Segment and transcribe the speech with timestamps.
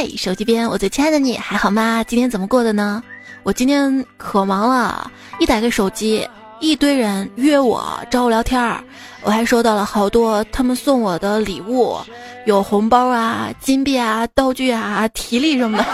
[0.00, 2.04] 嗨，手机边我最亲爱的你还好吗？
[2.04, 3.02] 今天怎么过的呢？
[3.42, 6.24] 我今天可忙了，一打开手机，
[6.60, 8.80] 一堆人约我找我聊天儿，
[9.22, 11.98] 我还收到了好多他们送我的礼物，
[12.46, 15.84] 有红包啊、金币啊、道具啊、体力什么的。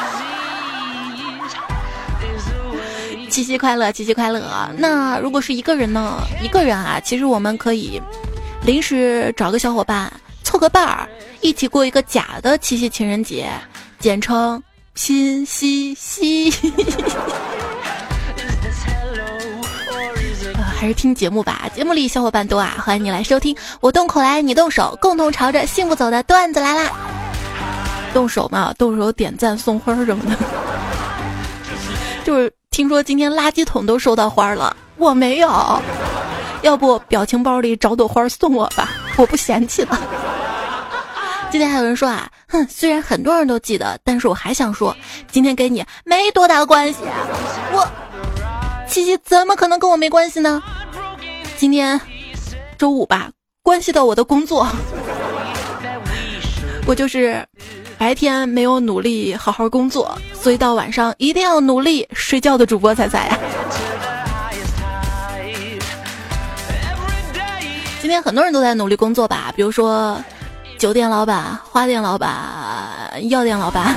[3.30, 4.68] 七夕快乐，七夕快乐！
[4.76, 6.18] 那如果是一个人呢？
[6.42, 8.02] 一个人啊，其实我们可以
[8.66, 10.12] 临时找个小伙伴
[10.42, 11.08] 凑个伴儿，
[11.40, 13.48] 一起过一个假的七夕情人节，
[13.98, 14.62] 简称
[14.94, 16.52] 拼夕夕。
[20.76, 22.74] 还是听节目吧，节目里小伙伴多啊！
[22.84, 26.90] 欢迎你来收听，我动口来，你动手，共同朝着幸福走的段子来啦！
[28.12, 30.36] 动手嘛，动手点赞送花什么的，
[32.24, 32.52] 就是。
[32.74, 35.80] 听说今天垃圾桶都收到花了，我没有。
[36.62, 39.96] 要不表情包里找朵花送我吧，我不嫌弃了。
[41.52, 42.28] 今天还有人说啊，
[42.68, 44.96] 虽然很多人都记得，但是我还想说，
[45.30, 47.00] 今天跟你没多大关系。
[47.72, 47.86] 我
[48.88, 50.62] 七夕怎么可能跟我没关系呢？
[51.56, 52.00] 今天
[52.76, 53.30] 周五吧，
[53.62, 54.68] 关系到我的工作。
[56.86, 57.46] 我就是。
[57.96, 63.38] 白天没有努力好好工作，所以到晚上一定要努力睡觉的主播彩彩呀。
[68.02, 70.22] 今天很多人都在努力工作吧，比如说
[70.78, 72.30] 酒店老板、花店老板、
[73.28, 73.94] 药店老板。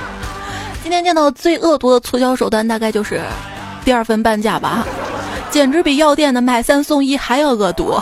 [0.82, 3.22] 今天见到最恶毒的促销手段，大概就是
[3.84, 4.84] 第二份半价吧，
[5.50, 7.98] 简直比药店的买三送一还要恶毒。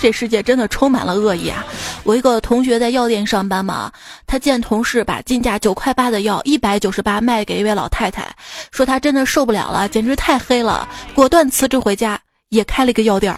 [0.00, 1.64] 这世界真的充满了恶意啊！
[2.02, 3.90] 我一个同学在药店上班嘛，
[4.26, 8.28] 他见同事把进价九块八的药一百九十八卖给一位老太太，
[8.70, 12.20] 说他真的受不了了，简直太黑了，果断辞职回家，
[12.50, 13.34] 也开了一个药店。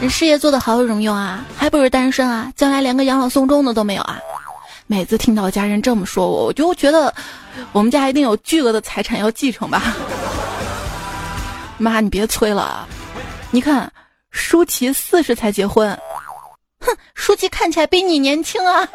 [0.00, 1.44] 这事业做得好有什么用啊？
[1.54, 2.50] 还不是单身啊？
[2.56, 4.18] 将来连个养老送终的都没有啊！
[4.86, 7.14] 每次听到家人这么说我，我就觉得
[7.72, 9.94] 我们家一定有巨额的财产要继承吧。
[11.76, 12.88] 妈，你别催了啊。
[13.50, 13.92] 你看，
[14.30, 15.90] 舒淇四十才结婚，
[16.80, 18.88] 哼，舒淇看起来比你年轻啊，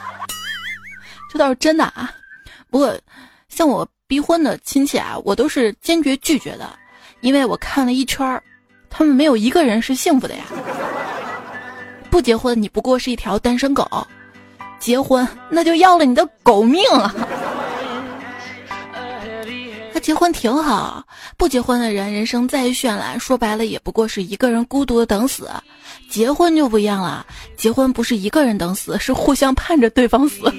[1.30, 2.10] 这倒是真的啊。
[2.70, 2.98] 不过，
[3.50, 6.66] 像我逼婚的亲戚啊，我都是坚决拒绝的，
[7.20, 8.42] 因为我看了一圈儿，
[8.92, 10.44] 他们没有一个人是幸福的呀。
[12.10, 13.84] 不结婚，你不过是一条单身狗；
[14.78, 17.14] 结婚，那就要了你的狗命啊。
[20.02, 21.04] 结婚挺好，
[21.36, 25.48] 不结婚的人人生再绚烂，说白了也不过是一个人孤独的等死。
[26.10, 27.24] 结婚就不一样了，
[27.56, 30.52] 结婚不是一个人等死，是互相盼着对方死。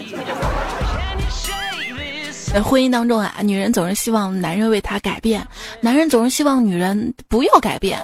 [2.53, 5.45] 在婚姻当中啊，女人总是希望男人为她改变，
[5.81, 8.01] 男人总是希望女人不要改变，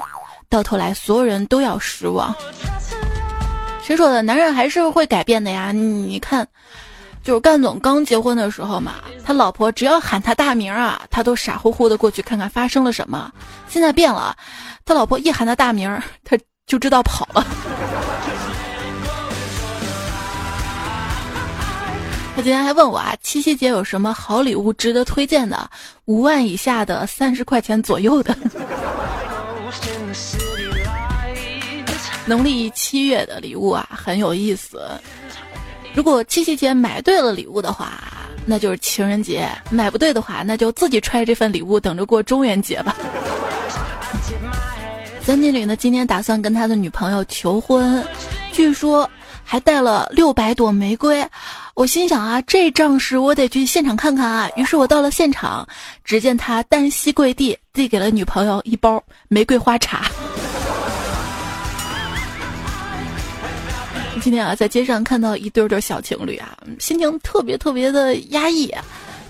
[0.49, 2.35] 到头来所有人都要失望。
[3.83, 4.21] 谁说的？
[4.21, 5.71] 男人还是会改变的呀！
[5.71, 6.47] 你看。
[7.21, 8.95] 就是干总刚结婚的时候嘛，
[9.25, 13.29] 他老婆只要喊他大名啊，他都傻乎乎的过去看看发生了什么。
[13.67, 14.33] 现在变了，
[14.85, 17.45] 他老婆一喊他大名，他就知道跑了。
[22.35, 25.69] 他今天还问我啊，七夕节有什么好礼物值得推荐的？
[26.05, 28.35] 五万以下的，三十块钱左右的。
[32.29, 34.79] 农历七月的礼物啊，很有意思。
[35.95, 37.99] 如果七夕节买对了礼物的话，
[38.45, 42.95] 那就是情人节；买不对的话，那就自己揣这份礼物等着过中元节吧。
[45.23, 48.05] 三金女呢，今天打算跟他的女朋友求婚，
[48.51, 49.09] 据说
[49.43, 51.27] 还带了六百朵玫瑰。
[51.73, 54.47] 我心想啊，这仗势我得去现场看看啊。
[54.55, 55.67] 于是我到了现场，
[56.03, 60.11] 只见他单膝跪地，递给了女朋友一包玫瑰花茶。
[64.19, 68.73] 今天啊，在街上看到一对对小情侣啊，心情特别特别的压抑。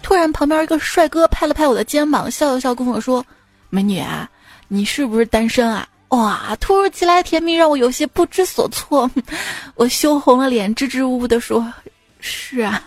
[0.01, 3.23] 突然，旁边一个帅哥拍了拍我的肩膀，笑了笑跟我说
[3.69, 4.29] ：“美女啊，
[4.67, 9.09] 你是不是单身啊？”哇，突如其来甜蜜让我有些不知所措。
[9.75, 11.71] 我羞红了脸，支支吾吾的说
[12.19, 12.81] ：“是啊。”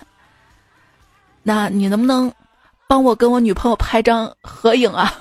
[1.45, 2.33] 那你能不能
[2.89, 5.15] 帮我跟我女朋友拍张合影啊？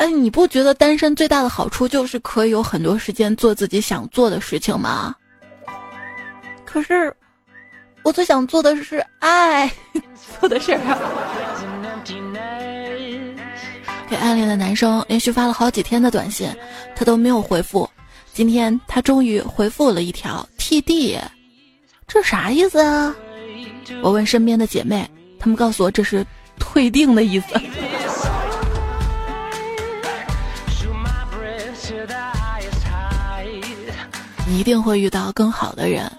[0.00, 5.14] 哎，你不觉得单身最大的好处就是可以有很多时间做自己想做的事情吗？
[6.64, 7.14] 可是，
[8.02, 9.70] 我最想做的是爱
[10.40, 10.80] 做的事儿。
[14.08, 16.48] 给暗恋的男生连续发了好几天的短信，
[16.96, 17.86] 他都没有回复。
[18.32, 21.18] 今天他终于回复了一条 “TD”，
[22.08, 23.14] 这啥意思啊？
[24.02, 25.06] 我问身边的姐妹，
[25.38, 26.24] 她们告诉我这是
[26.58, 27.48] 退订的意思。
[34.50, 36.10] 你一定会遇到更好的人。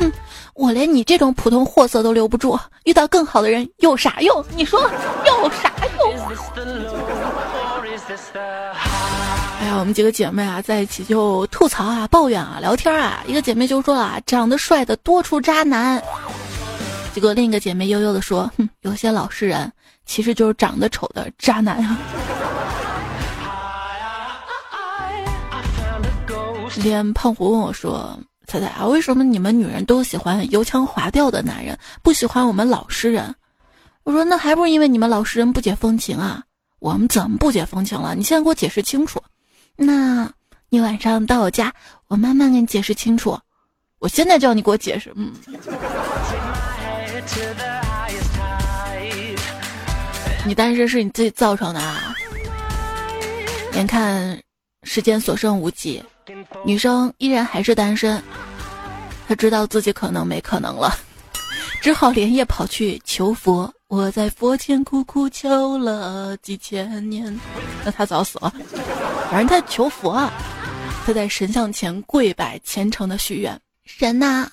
[0.00, 0.10] 哼，
[0.54, 4.42] 我连你这种普通货色都留不住，遇到更好的人有啥用？
[4.56, 4.80] 你说
[5.26, 6.18] 有啥用？
[9.60, 13.22] 哎呀，我们几个姐妹啊，在一起就吐槽啊、抱怨啊、聊天啊。
[13.26, 16.02] 一个姐妹就说了：“长得帅的多出渣男。”
[17.12, 19.70] 结果另一个姐妹悠悠的说：“哼，有些老实人
[20.06, 21.98] 其实就是长得丑的渣男啊。”
[26.70, 33.34] 今天胖虎问我说：“彩彩啊，为什么你们女人都喜欢油腔滑调的男人，不喜欢我们老实人？”
[34.04, 36.42] 我说：“那还不是因为你们老实人不解风情啊？
[36.78, 38.14] 我们怎么不解风情了？
[38.14, 39.20] 你现在给我解释清楚。
[39.76, 40.30] 那
[40.68, 41.72] 你晚上到我家，
[42.06, 43.38] 我慢慢给你解释清楚。
[43.98, 45.32] 我现在叫你给我解释，嗯。”
[50.46, 52.14] 你单身是你自己造成的啊！
[53.74, 54.40] 眼看
[54.84, 56.02] 时间所剩无几，
[56.64, 58.22] 女生依然还是单身。
[59.28, 60.92] 她知道自己可能没可能了，
[61.80, 63.72] 只好连夜跑去求佛。
[63.88, 67.40] 我在佛前苦苦求了几千年，
[67.84, 68.52] 那他早死了。
[69.30, 70.30] 反正他求佛啊，
[71.06, 74.46] 他在神像前跪拜，虔诚的许愿：神呐，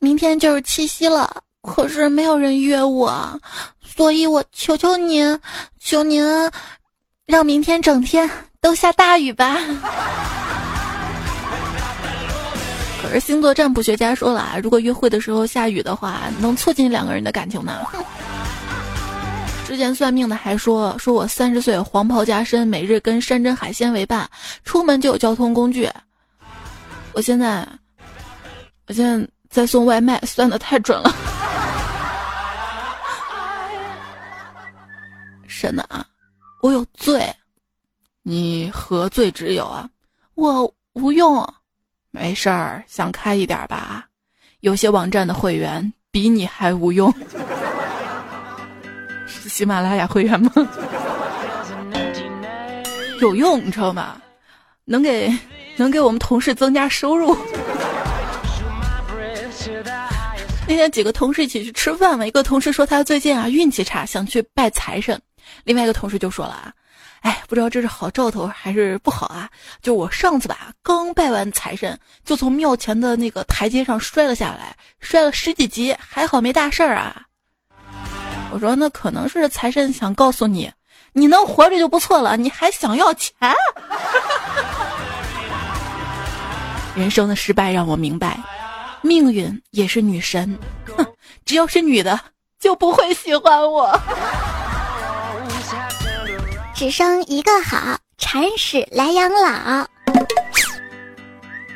[0.00, 1.42] 明天就是七夕了。
[1.62, 3.40] 可是没有人约我，
[3.82, 5.38] 所以我求求您，
[5.80, 6.22] 求您，
[7.26, 9.58] 让明天整天都下大雨吧。
[13.12, 17.86] 而星座占卜学家说了啊，如果约会的时候下雨的话，能促进两个人的感情呢。
[19.66, 24.28] 之前算命的还说，说我三十岁黄袍加身，每日跟山珍海鲜为伴，
[24.64, 25.88] 出门就有交通工具。
[27.12, 27.66] 我现在，
[28.86, 31.14] 我现在在送外卖，算的太准了。
[35.46, 35.84] 神呐，
[36.62, 37.34] 我有罪，
[38.22, 39.88] 你何罪之有啊？
[40.34, 41.42] 我无用，
[42.10, 44.06] 没事儿，想开一点吧。
[44.60, 47.12] 有些网站的会员比你还无用，
[49.26, 50.50] 是 喜马拉雅会员吗？
[53.20, 54.20] 有用，你知道吗？
[54.84, 55.32] 能给
[55.76, 57.36] 能给我们同事增加收入。
[60.66, 65.20] 那天几个同事一起去吃饭嘛，一个同事说他最近啊运气差，想去拜财神。
[65.64, 66.72] 另外一个同事就说了啊，
[67.20, 69.48] 哎，不知道这是好兆头还是不好啊？
[69.82, 77.22] 就我上次吧，刚拜完财神，就从庙前的那个台阶上摔了下来，摔了十几级，还好没大事儿啊。
[78.50, 80.72] 我说那可能是财神想告诉你，
[81.12, 83.34] 你能活着就不错了，你还想要钱？
[86.96, 88.38] 人生的失败让我明白，
[89.02, 90.58] 命运也是女神，
[90.96, 91.06] 哼，
[91.44, 92.18] 只要是女的
[92.58, 94.00] 就不会喜欢我。
[96.78, 99.84] 只生一个好，铲屎来养老。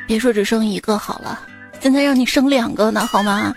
[0.07, 1.41] 别说只生一个好了，
[1.81, 3.53] 现在让你生两个呢，好吗？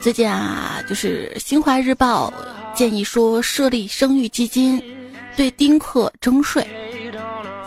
[0.00, 2.32] 最近啊，就是《新华日报》
[2.74, 4.82] 建议说设立生育基金，
[5.36, 6.66] 对丁克征税，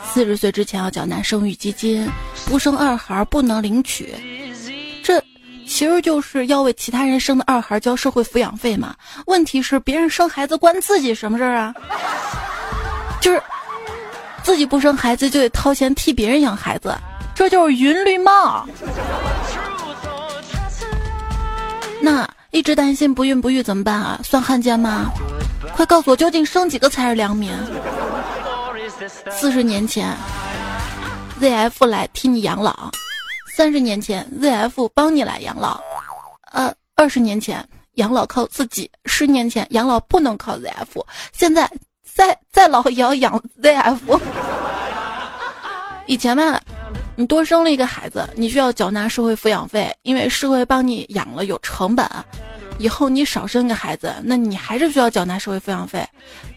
[0.03, 2.09] 四十岁之前要缴纳生育基金，
[2.47, 4.11] 不生二孩不能领取。
[5.03, 5.23] 这
[5.67, 8.95] 其实就是要为其他人生的二孩交社会抚养费嘛？
[9.27, 11.75] 问题是别人生孩子关自己什么事儿啊？
[13.21, 13.41] 就是
[14.43, 16.93] 自己不生孩子就得掏钱替别人养孩子，
[17.35, 18.67] 这就是云绿帽。
[22.01, 24.19] 那一直担心不孕不育怎么办啊？
[24.23, 25.11] 算汉奸吗？
[25.75, 27.51] 快告诉我，究竟生几个才是良民？
[29.29, 30.15] 四十年前
[31.39, 32.89] ，ZF 来替你养老；
[33.55, 35.79] 三十年前，ZF 帮你来养老；
[36.51, 41.69] 呃，二十年前养老靠自己；十年前养老不能靠 ZF；现在。
[42.21, 43.97] 再再老也要养 ZF。
[46.05, 46.61] 以前嘛，
[47.15, 52.07] 你多生了一个孩子，你需要缴纳社会抚养费，因为社会帮你养了有成本。
[52.77, 56.07] 以后你少生个孩子，那你还是需要缴纳社会抚养费，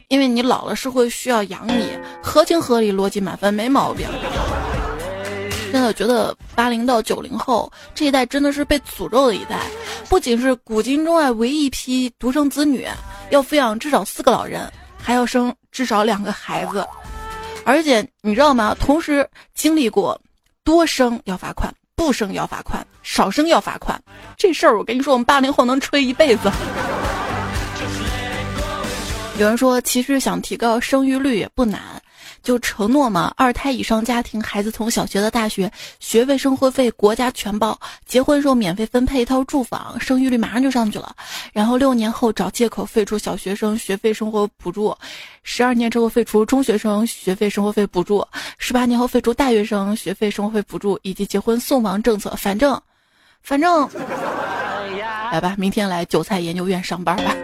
[0.09, 1.89] 因为你老了，社会需要养你，
[2.23, 4.07] 合情合理，逻辑满分，没毛病。
[5.73, 9.61] 真的觉得八零到九零后这一代真的是被诅咒的一代，
[10.11, 12.87] 不仅是古今中外唯一一批独生子女，
[13.31, 14.71] 要抚养至少四个老人。
[15.05, 16.83] 还要生至少两个孩子，
[17.67, 18.75] 而且你知道吗？
[18.81, 20.19] 同时经历过
[20.65, 24.03] 多生要罚款，不生要罚款，少生要罚款。
[24.39, 26.51] 这事儿我跟你说，我们八零后能吹一辈子。
[29.39, 31.81] 有人说，其实想提高生育率也不难。
[32.45, 41.17] 就承诺嘛，二胎以上家庭孩子从小学到大学，学费生活费国家全包，结婚时候免费分配一套住房，生育率马上就上去了。
[41.55, 44.95] 然后六年后找借口废除小学生学费生活补助，
[45.43, 48.23] 十二年之后废除中学生学费生活费补助，
[48.59, 52.35] 十八年后废除大学生学费、生活费补助以及结婚送房政策。
[52.37, 52.79] 反正，
[53.43, 53.89] 反正，
[55.33, 57.35] 来吧，明天来韭菜研究院上班吧。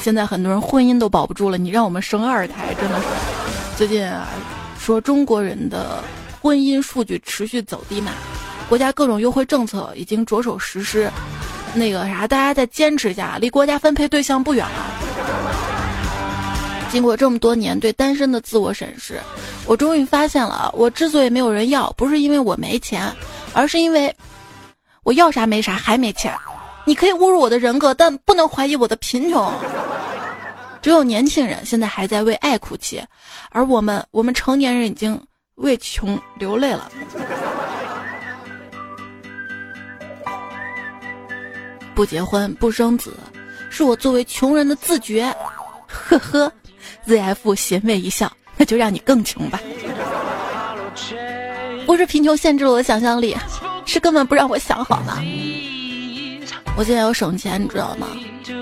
[0.00, 3.06] 现在很多人婚姻都保不住了，你让我们生二胎，真的是。
[3.76, 4.28] 最近啊，
[4.78, 6.02] 说中国人的
[6.40, 8.12] 婚姻数据持续走低嘛，
[8.68, 11.10] 国家各种优惠政策已经着手实施。
[11.74, 14.86] 那个啥，大家再坚持一下，离国家分配对象不远了。
[16.92, 19.20] 经过这么多年对单身的自我审视，
[19.66, 23.12] 我终于发现了，我之所以没有人要，不是因为我没钱，
[23.52, 24.14] 而是因为
[25.02, 26.32] 我要啥没啥，还没钱。
[26.84, 29.52] 你可以侮辱我的人格，但不能怀疑我的贫穷。
[30.84, 33.02] 只有年轻人现在还在为爱哭泣，
[33.48, 35.18] 而我们，我们成年人已经
[35.54, 36.92] 为穷流泪了。
[41.94, 43.14] 不结婚不生子，
[43.70, 45.34] 是我作为穷人的自觉。
[45.86, 46.52] 呵呵
[47.06, 49.58] ，ZF 邪魅一笑，那就让你更穷吧。
[51.86, 53.34] 不是贫穷限制了我的想象力，
[53.86, 55.16] 是根本不让我想好呢。
[56.76, 58.08] 我现在要省钱，你知道吗？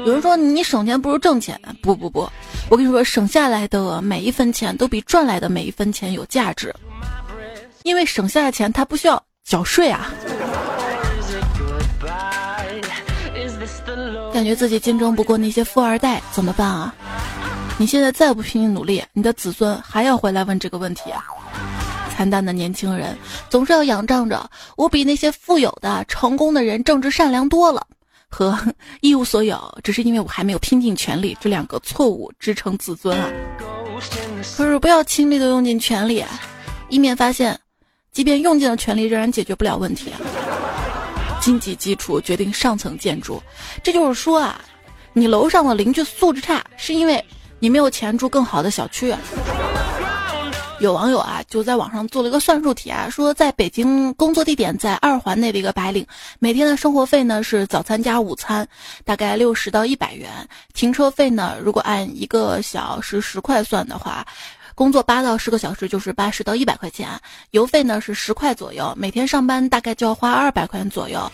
[0.04, 2.28] 有人说你省钱不如挣钱，不不不，
[2.68, 6.74] 我跟你说，省下来的每一分钱都比赚来的每一分钱有价值，
[7.84, 10.12] 因为省下的钱他不需要缴税啊。
[14.32, 16.94] 感觉自己竞争不过那些富二代，怎么办啊？
[17.78, 21.24] 你现在再不拼命努力，你的子孙还要回来问这个问题啊！
[22.14, 23.16] 惨淡的年轻人
[23.48, 27.84] 总是要仰仗着我比那些富有的、成功的人正直善良多了，
[28.34, 28.58] 和
[29.02, 33.30] 一无所有只是因为我还没有拼尽全力这两个错误支撑自尊啊！
[34.56, 36.24] 可是不要轻易的用尽全力，
[36.88, 37.56] 以免发现，
[38.10, 40.18] 即便用尽了全力，仍然解决不了问题啊！
[41.40, 43.40] 经济基础决定上层建筑，
[43.82, 44.60] 这就是说啊，
[45.12, 47.22] 你楼上的邻居素质差，是因为
[47.58, 49.14] 你没有钱住更好的小区。
[50.82, 56.06] 有网友啊就在网上做了一个算术题啊，说在北京工作地点在二环内的一个白领，
[56.40, 58.66] 每天的生活费呢是早餐加午餐，
[59.04, 64.26] 大概六十到一百元，停车费呢如果按一个小时十块算的话。
[64.74, 67.20] 工作八到十个小时就是八十到一百块钱，
[67.50, 71.30] 油费呢是十块左右，每天上班大概就要花二百块钱左右。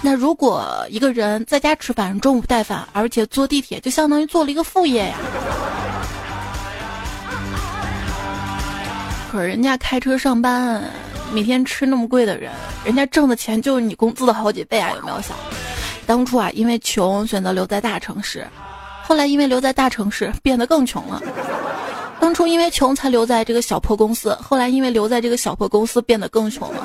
[0.00, 5.18] 那如果一个人在家吃饭，中午不带饭，而且坐地铁，就相当于做了一个副业呀。
[9.30, 10.82] 可人家开车上班，
[11.34, 12.50] 每天吃那么贵的人，
[12.82, 14.90] 人家挣的钱就是你工资的好几倍啊！
[14.96, 15.36] 有没有想？
[16.06, 18.46] 当初啊，因为穷选择留在大城市，
[19.02, 21.22] 后来因为留在大城市变得更穷了。
[22.18, 26.82] 当初因为穷才留在这个小破公司，后来因为留在这个小破公司变得更穷了。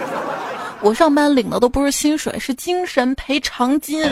[0.81, 4.05] 我上班领的都不是薪水，是精神赔偿金。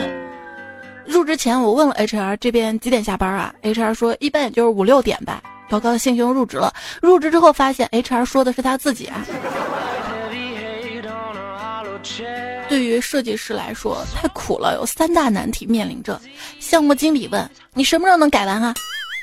[1.04, 5.42] 入职前我问了 HR 这边几点下班啊？HR 说一般也就是五六点吧。
[5.70, 6.72] 高高兴兴入职了。
[7.00, 9.24] 入职之后发现 HR 说的是他自己啊。
[12.68, 16.20] 对于设计师来说太苦了，有三大难题面临着。
[16.58, 18.74] 项目经理问你什么时候能改完啊？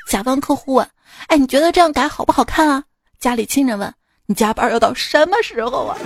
[0.08, 0.88] 甲方客户问。
[1.26, 2.82] 哎，你觉得这样改好不好看啊？
[3.18, 3.92] 家里亲人问
[4.26, 5.98] 你加班要到什么时候啊？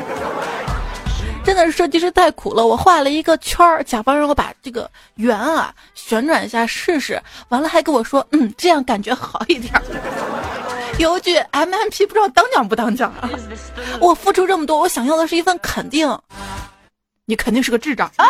[1.44, 7.20] 真的是设计师太苦了，我画了一个圈儿，甲方让我把这个圆啊旋转一下试试，
[7.50, 9.72] 完了还跟我说，嗯，这样感觉好一点。
[10.98, 13.28] 有句 M M P 不知道当奖不当奖啊？
[14.00, 16.08] 我付出这么多，我想要的是一份肯定，
[17.26, 18.26] 你肯定是个智障啊！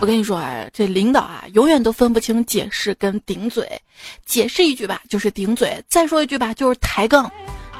[0.00, 3.80] 我跟你说啊，这领导啊，永远都分不清解释跟顶嘴。
[4.26, 7.24] 解释一句吧，就是顶嘴；再说一句吧，就是抬杠；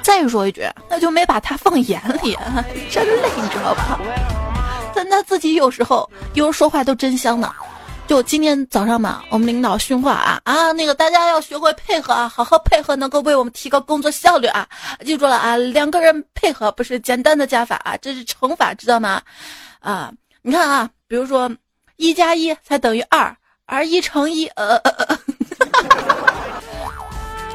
[0.05, 2.39] 再说一句，那就没把他放眼里，
[2.91, 3.99] 真累，你知道吧？
[4.95, 7.53] 但他自己有时候，有时候说话都真香呢。
[8.07, 14.69] 就今天早上嘛，我们领导训话啊啊，那个大家要学会配合啊，好好配合，能够为我们提高工作效率啊。
[15.05, 19.23] 记住了啊，两个人配合不是简单的加法啊，这是乘法，知道吗？
[19.81, 21.51] 啊，你看啊，比如说。
[21.97, 23.33] 一加一才等于二，
[23.67, 25.19] 而一乘一，呃，呃呃，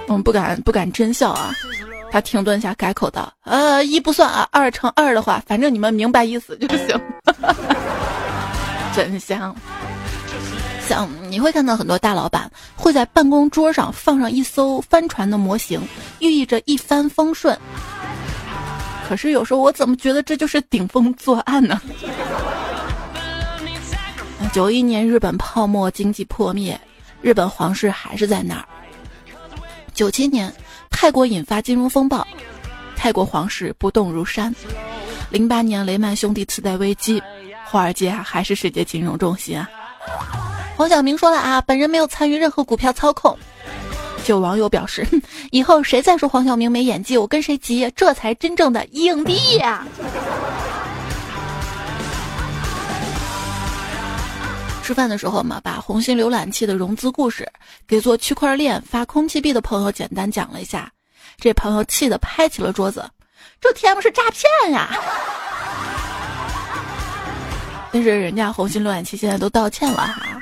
[0.08, 1.54] 我们， 不敢不敢真笑啊。
[2.12, 7.00] 他停顿下，改口道：“呃，一不算啊，二乘二的话，反正你们明白意思就行。
[8.96, 9.56] ”真香。
[10.88, 15.80] 像你会看到很多大老板会在办公桌上放上一艘帆船的模型，
[16.20, 17.56] 寓意着一帆风顺。
[19.08, 21.80] 可是有时候我怎么觉得这就是顶风作案呢？
[24.52, 26.80] 九一年日本泡沫经济破灭，
[27.22, 28.66] 日本皇室还是在那儿。
[29.94, 30.52] 九七年
[30.90, 32.26] 泰国引发金融风暴，
[32.96, 34.54] 泰国皇室不动如山。
[35.30, 37.22] 零八年雷曼兄弟次贷危机，
[37.66, 39.70] 华尔街还是世界金融中心啊。
[40.76, 43.38] 黄晓明说了啊，本人没有参与任何股票操控。
[44.24, 45.08] 就有网友表示，
[45.52, 49.86] 以后谁再说黄晓明没演技，我跟谁急，这才真正的影帝呀！
[54.90, 57.48] 吃饭的时候嘛，把红星浏览器的融资故事
[57.86, 60.92] 给做区块链发空气币的朋友简单讲了一下，
[61.38, 63.08] 这朋友气得拍起了桌子，
[63.62, 64.90] 这天不是诈骗呀！
[67.94, 70.42] 但是人家红星浏览器现在都道歉了哈。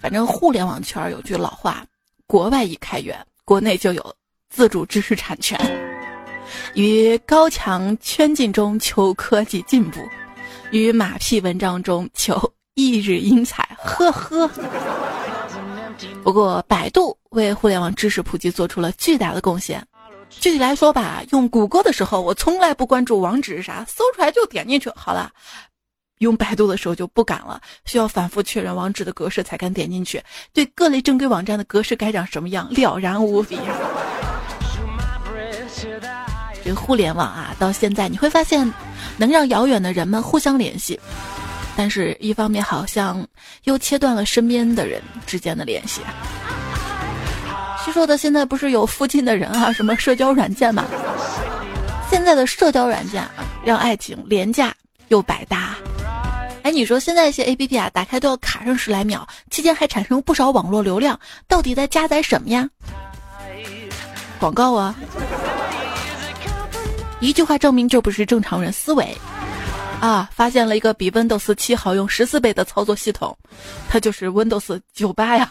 [0.00, 1.84] 反正互联网圈有句老话，
[2.28, 4.14] 国外已开源，国内就有
[4.48, 5.58] 自主知识产权。
[6.76, 10.00] 于高墙圈进中求科技进步，
[10.70, 12.40] 于马屁文章中求。
[12.74, 14.50] 一日英才，呵呵。
[16.22, 19.84] 不过，百度为互联网知识普及做出了巨大的贡献。
[20.30, 25.30] 具体来说吧，用谷歌的时候，我从来不关注网址是啥，搜出来就点进去好了。
[26.18, 30.22] 用百度的时候就不敢了，需要反复确认网址的格式才敢点进去。
[30.54, 33.58] 对各类正规网站的格式该长什么样了然无比。
[36.64, 38.72] 这互联网啊，到现在你会发现，
[39.18, 40.98] 能让遥远的人们互相联系。
[41.76, 43.26] 但是，一方面好像
[43.64, 46.00] 又切断了身边的人之间的联系。
[47.84, 48.16] 谁说的？
[48.16, 49.72] 现在不是有附近的人啊？
[49.72, 50.84] 什么社交软件嘛？
[52.10, 53.30] 现在的社交软件啊，
[53.64, 54.74] 让爱情廉价
[55.08, 55.74] 又百搭。
[56.62, 62.68] 哎，你说现在一些 A P P 啊，打开都要卡上十来秒，期间还产生不少网络流量，到底在加载什么呀？
[64.38, 64.94] 广告啊！
[67.18, 69.16] 一句话证明，这不是正常人思维。
[70.02, 70.28] 啊！
[70.34, 73.38] 发现了一个比 Windows 七好用十四倍的操作系统，
[73.88, 75.48] 它就是 Windows 九八呀。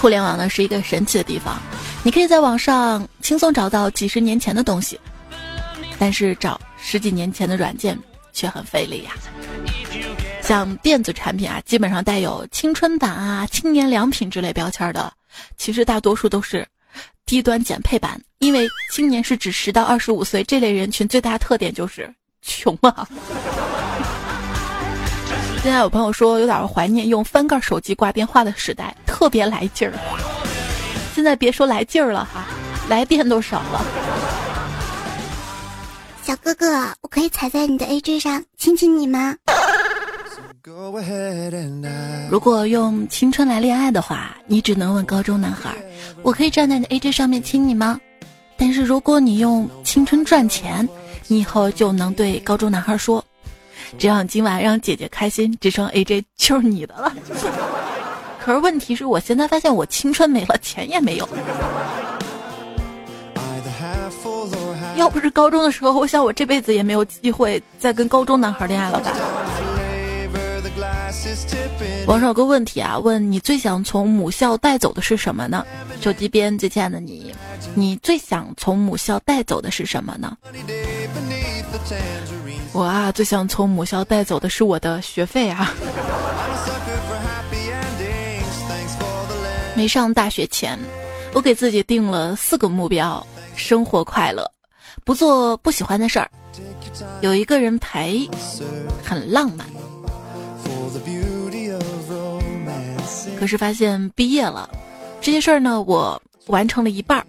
[0.00, 1.60] 互联网呢是一个神奇的地方，
[2.04, 5.00] 你可以在网上轻松找到几十年前的东西，
[5.98, 7.98] 但是找十几年前的软件
[8.32, 9.10] 却很费力呀。
[10.40, 15.12] 像电子产品啊，基本上带有青春版啊、青年良品之类标签的，
[15.56, 16.64] 其实大多数都是。
[17.26, 23.08] 低端减配版，因为青年是指十到二十五岁这类人群，最大特点就是穷啊。
[25.62, 29.94] 现在有朋友说有点怀念用翻盖手机挂电话的时代，特别来劲儿。
[31.14, 32.44] 现在别说来劲儿了哈，
[32.86, 33.82] 来电都少了。
[36.22, 36.66] 小哥哥，
[37.00, 39.34] 我可以踩在你的 AJ 上亲亲你吗？
[42.30, 45.74] 如果用青春来恋爱的话，你只能问高中男孩
[46.22, 47.98] ：“我可以站在你的 AJ 上面亲你吗？”
[48.56, 50.88] 但是如果你用青春赚钱，
[51.26, 53.24] 你以后就能对高中男孩说
[53.98, 57.12] ：“只要你今晚让姐姐开心，这双 AJ 就是你的了。
[58.44, 61.28] ”可是问题是我现在发现我青春没了，钱也没有。
[64.96, 69.12] 要不是高中的时候，我想我这辈子也没有机会再跟高中男孩恋爱了吧。
[72.06, 75.64] 网上有个问题啊，问你最想从母校带走的是什么呢？
[76.00, 77.34] 手机边最亲爱的你，
[77.74, 80.36] 你最想从母校带走的是什么呢？
[82.72, 85.72] 我啊，最想从母校带走的是我的学费啊！
[89.74, 90.78] 没上大学前，
[91.32, 94.48] 我给自己定了四个目标：生活快乐，
[95.04, 96.30] 不做不喜欢的事儿，
[97.22, 98.28] 有一个人陪，
[99.02, 99.66] 很浪漫。
[103.38, 104.70] 可是发现毕业了，
[105.20, 107.26] 这些事儿呢，我完成了一半儿。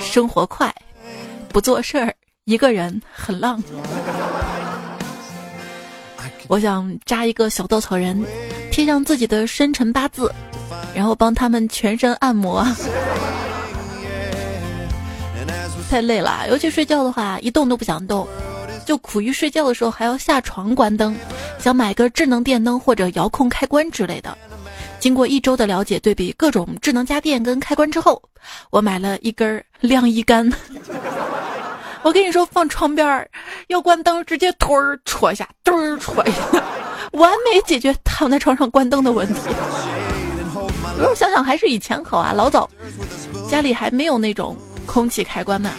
[0.00, 0.74] 生活快，
[1.48, 3.62] 不做事儿，一个人很浪。
[6.48, 8.24] 我想扎一个小稻草人，
[8.72, 10.32] 贴上自己的生辰八字，
[10.94, 12.66] 然后帮他们全身按摩。
[15.90, 18.26] 太累了，尤其睡觉的话，一动都不想动。
[18.88, 21.14] 就苦于睡觉的时候还要下床关灯，
[21.58, 24.34] 想买个智能电灯或者遥控开关之类的。
[24.98, 28.22] 经过一周的了解对比各种智能家电跟开关之后，
[28.70, 30.50] 我买了一根晾衣杆。
[32.00, 33.28] 我跟你说，放床边儿
[33.66, 36.64] 要关灯，直接推儿戳一下，墩儿戳一下，
[37.12, 39.40] 完美解决躺在床上关灯的问题。
[40.98, 42.66] 我想想还是以前好啊，老早
[43.50, 45.70] 家里还没有那种空气开关呢。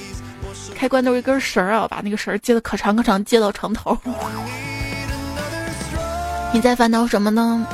[0.79, 3.97] 开关都是一根绳儿啊，把那个绳儿接的可长可长，接到床头。
[6.53, 7.67] 你在烦恼什么呢？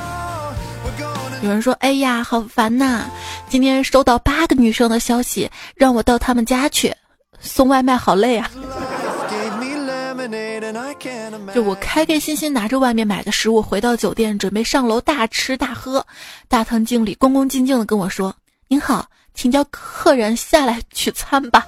[1.40, 3.04] 有人说：“哎呀，好烦呐！
[3.48, 6.92] 今天收到八个女生的消息，让我到他们家去
[7.38, 8.50] 送外卖，好累啊！”
[11.54, 16.04] 就我开开心心拿着外面买的食物回到酒店，准备上楼大吃大喝。
[16.48, 18.34] 大堂经理恭恭敬敬的跟我说
[18.66, 21.64] ：“您好，请叫客人下来取餐吧。”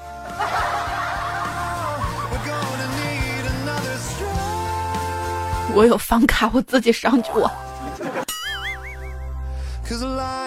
[5.79, 7.31] 我有房卡，我自己上去。
[7.37, 7.49] 我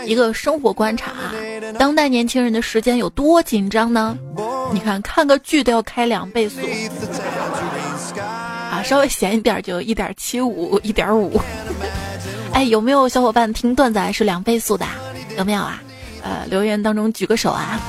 [0.06, 1.32] 一个生活观察啊，
[1.80, 4.18] 当代年轻人的时间有多紧张呢？
[4.74, 6.60] 你看，看个剧都要开两倍速，
[8.20, 11.40] 啊，稍微闲一点就一点七五、一点五。
[12.52, 14.86] 哎，有没有小伙伴听段子还是两倍速的？
[15.38, 15.82] 有没有啊？
[16.24, 17.80] 呃，留言当中举个手啊！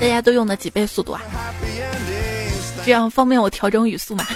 [0.00, 1.20] 大家都用的几倍速度啊？
[2.84, 4.26] 这样方便我调整语速嘛？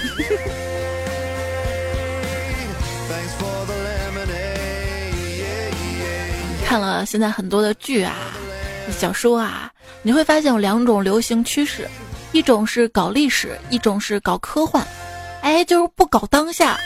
[6.66, 8.14] 看了现在很多的剧啊、
[8.90, 9.70] 小说啊，
[10.02, 11.88] 你会发现有两种流行趋势，
[12.33, 14.85] 一种是搞历史，一种是搞科幻。
[15.42, 16.76] 哎，就是不搞当下。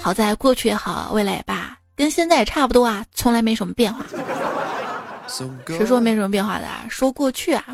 [0.00, 4.04] 好在过去也好，未来也罢，跟现在也差不多啊，从来没什么变化。
[5.68, 6.66] 谁说没什么变化的？
[6.88, 7.64] 说过去啊。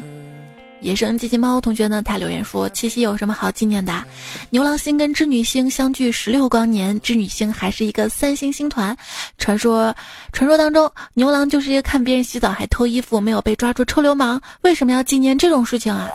[0.83, 2.03] 野生机器猫同学呢？
[2.03, 4.05] 他留言说：“七夕有什么好纪念的？
[4.51, 8.97] 牛郎星跟织女星相距十六光年，织女星还是一个三星星团。
[9.39, 9.95] 传说，
[10.33, 14.43] 传说当中，牛郎就是一个看别人洗澡还脱衣服，没有被抓住臭流氓。
[14.63, 16.11] 为什么要纪念这种事情啊？”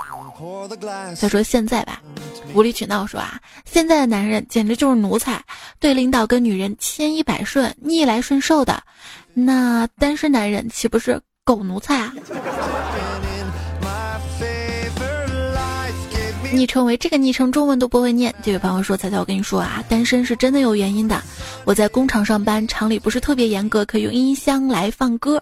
[1.16, 2.00] 再说现在吧，
[2.54, 5.42] 无理取闹说啊，现在的男人简直就是奴才，
[5.80, 8.84] 对领导跟女人千依百顺、逆来顺受的。
[9.34, 12.14] 那单身男人岂不是狗奴才啊？
[16.54, 18.34] 昵称为这个昵称中文都不会念。
[18.42, 21.22] 这位朋友说：“彩彩，我跟你说啊，单身是真的有原因的。
[21.66, 25.42] 我在工厂上班，厂里不是特别严格，可以用音箱来放歌。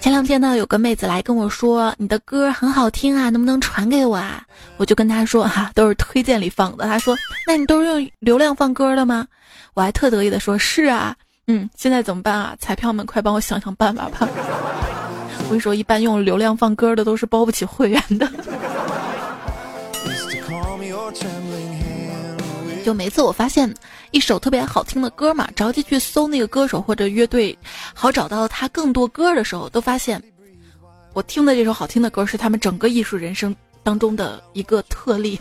[0.00, 4.42] 前两天呢，有个妹子来跟我说，你的歌很好听啊，能不能传给我啊？
[4.76, 6.84] 我就跟她说哈，都是推荐里放的。
[6.84, 7.16] 她说，
[7.46, 9.26] 那你都是用流量放歌的吗？
[9.74, 11.14] 我还特得意的说，是啊，
[11.46, 12.56] 嗯，现在怎么办啊？
[12.58, 14.26] 彩票们，快帮我想想办法吧。
[15.44, 18.28] 我跟你说，一般用流量放歌的都是包不起会员的。”
[22.84, 23.72] 就每次我发现
[24.12, 27.56] 一首特别好听的歌嘛，着急去搜那个歌手或者乐队，
[27.92, 30.22] 好找到他更多歌的时候，都发现
[31.12, 35.38] 我听的这首好听的歌是他们整个艺术人生当中的一个特例。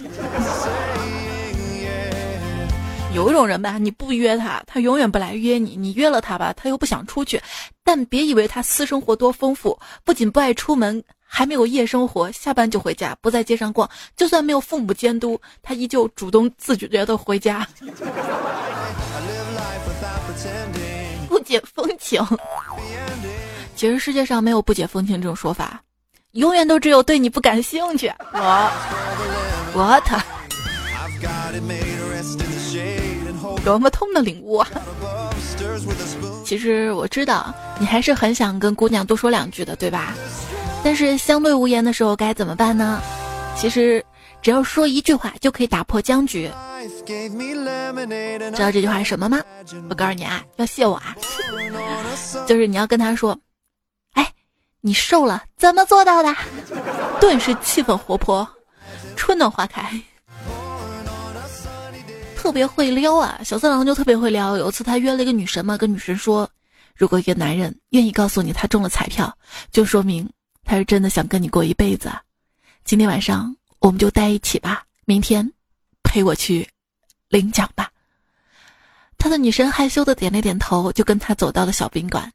[3.13, 7.41] 有一种人吧，你不约他，他永远不来约你；你约了他吧，他又不想出去。
[7.83, 11.01] 但别以为他私生活多丰富，不仅不爱出门。
[11.27, 13.87] 还没有夜生活，下班就回家，不在街上逛。
[14.15, 17.67] 就算没有父母监督，他依旧主动自觉的回家，
[21.27, 22.25] 不解风情。
[23.75, 25.81] 其实世界上没有不解风情这种说法，
[26.31, 28.11] 永远都只有对你不感兴趣。
[28.31, 28.71] 我
[29.75, 30.03] ，what？
[33.63, 34.67] 多么痛的领悟啊！
[36.45, 40.13] 其实我知道你还是很想跟姑娘多说两句的，对吧？
[40.87, 43.01] 但是相对无言的时候该怎么办呢？
[43.57, 44.01] 其实
[44.41, 46.49] 只要说一句话就可以打破僵局。
[47.05, 49.43] 知道这句话是什么吗？
[49.89, 51.13] 我告诉你啊，要谢我啊，
[52.47, 53.37] 就是你要跟他说
[54.15, 54.31] ：“哎，
[54.79, 56.33] 你瘦了，怎么做到的？”
[57.19, 58.47] 顿时气氛活泼，
[59.17, 59.91] 春暖花开，
[62.37, 63.37] 特别会撩啊！
[63.43, 64.55] 小色狼就特别会撩。
[64.55, 66.49] 有一次他约了一个女神嘛，跟女神说
[66.95, 69.37] ：“如果一个男人愿意告诉你他中了彩票，
[69.69, 70.25] 就说明。”
[70.67, 72.11] 他是真的想跟你过一辈子，
[72.83, 74.83] 今天晚上我们就待一起吧。
[75.05, 75.49] 明天
[76.03, 76.67] 陪我去
[77.29, 77.89] 领奖吧。
[79.17, 82.29] 他的女神害羞的点了点头，就跟他走到了小宾馆。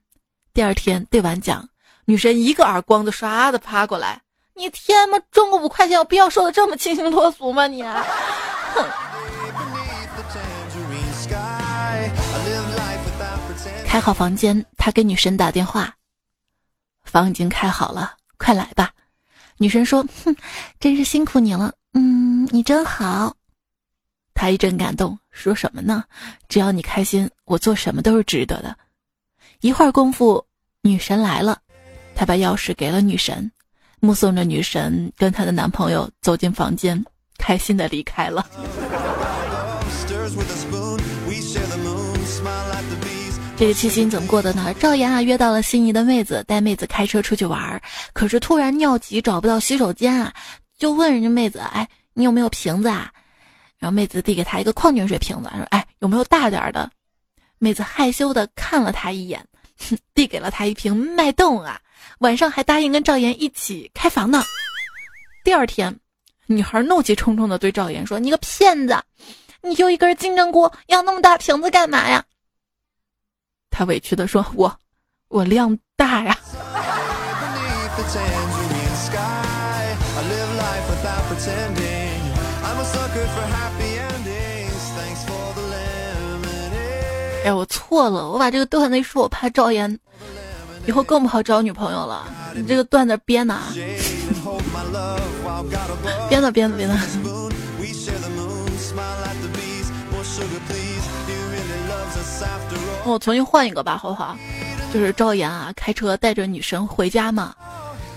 [0.54, 1.68] 第二天兑完奖，
[2.06, 4.22] 女神一个耳光子唰的趴过来
[4.56, 5.18] ：“你天吗？
[5.30, 7.66] 中个五块钱有必要说的这么清新脱俗吗？
[7.66, 8.88] 你！”哼。
[13.86, 15.94] 开好房间，他给女神打电话，
[17.04, 18.14] 房已经开好了。
[18.42, 18.92] 快来吧，
[19.58, 20.34] 女神说：“哼，
[20.80, 21.72] 真是辛苦你了。
[21.94, 23.36] 嗯，你真好。”
[24.34, 26.02] 他一阵感动，说什么呢？
[26.48, 28.76] 只要你开心，我做什么都是值得的。
[29.60, 30.44] 一会儿功夫，
[30.80, 31.60] 女神来了，
[32.16, 33.52] 他把钥匙给了女神，
[34.00, 37.04] 目送着女神跟她的男朋友走进房间，
[37.38, 38.44] 开心的离开了。
[43.56, 44.74] 这个七夕怎么过的呢？
[44.80, 47.80] 赵岩啊约到了心仪的妹子，带妹子开车出去玩，
[48.12, 50.34] 可是突然尿急找不到洗手间啊，
[50.76, 53.12] 就问人家妹子：“哎，你有没有瓶子啊？”
[53.78, 56.90] 然后妹子递给他一个矿泉水瓶子，说：“哎，有没有大点的？”
[57.58, 59.44] 妹子害羞的看了他一眼，
[60.12, 61.78] 递给了他一瓶脉动啊。
[62.18, 64.42] 晚上还答应跟赵岩一起开房呢。
[65.44, 65.96] 第二天，
[66.46, 69.00] 女孩怒气冲冲的对赵岩说：“你个骗子，
[69.62, 72.24] 你就一根金针菇，要那么大瓶子干嘛呀？”
[73.72, 74.72] 他委屈的说：“我，
[75.28, 76.38] 我量大呀。”
[87.44, 89.98] 哎，我错了，我把这个段子一说，我怕赵岩，
[90.86, 92.24] 以后更不好找女朋友了。
[92.54, 93.58] 你这个段子编的，
[96.28, 97.41] 编的编的编的。
[103.04, 104.36] 我重新换一个吧，好不好？
[104.92, 107.54] 就是赵岩啊，开车带着女神回家嘛，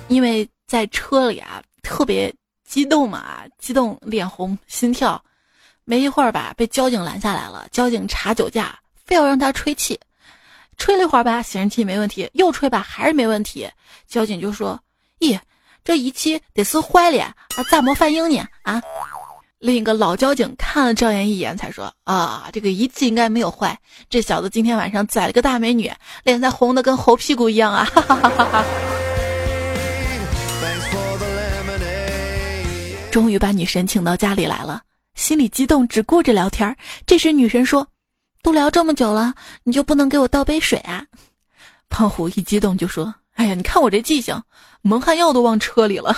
[0.08, 2.34] 因为在车里啊特别
[2.67, 5.21] 激动嘛，激动脸红心跳。
[5.86, 7.67] 没一会儿吧，被交警拦下来了。
[7.71, 10.00] 交警查酒驾，非要让他吹气。
[10.78, 13.69] 吹了一会儿吧，显示器没问题，又吹吧，还是没问题。
[14.08, 14.80] 交警就说
[15.19, 15.39] ：“咦，
[15.84, 17.36] 这仪器得是坏了啊？
[17.71, 18.45] 咋没反应呢？
[18.63, 18.82] 啊？”
[19.65, 23.75] 另一个老交警看了赵岩一眼，才说：“啊，这个仪器应该没有坏。
[24.12, 25.91] 这小子今天晚上宰了个大美女，
[26.23, 28.65] 脸才红的跟猴屁股一样啊！”哈哈哈哈哈。
[33.10, 34.84] 终于把女神请到家里来了。
[35.15, 37.88] 心里激动，只顾着聊天这时女神说
[38.43, 41.04] ：“都聊这么久了，你就不能给我倒杯水啊？”
[41.89, 44.39] 胖虎一激动就说：“哎呀，你看我这记性，
[44.84, 46.15] 蒙汗药都忘车里了。”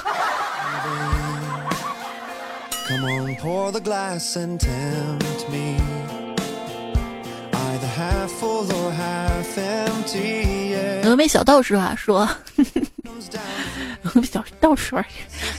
[11.04, 12.28] 峨眉小道士啊说。
[14.04, 14.96] 峨眉小道士，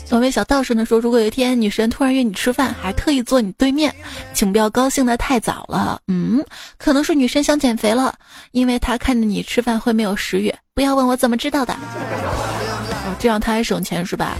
[0.08, 3.94] 峨眉小道士呢说，如果有一天女神突然约你吃饭，还特意坐你对面，
[4.32, 6.00] 请不要高兴的太早了。
[6.06, 6.42] 嗯，
[6.78, 8.14] 可能是女神想减肥了，
[8.52, 10.54] 因为她看着你吃饭会没有食欲。
[10.72, 11.74] 不要问我怎么知道的。
[11.74, 14.34] 哦，这样她还省钱是吧？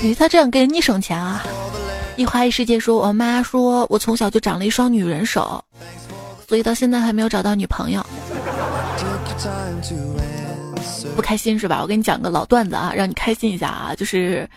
[0.00, 1.42] 你他这样给你省钱啊？
[2.16, 5.62] 一花一世界说，我妈说我从小就长了一双女人手，
[6.48, 8.04] 所以到现在还没有找到女朋友。
[11.16, 11.80] 不开心是吧？
[11.80, 13.94] 我给你讲个老段子啊，让你开心一下啊。
[13.94, 14.48] 就是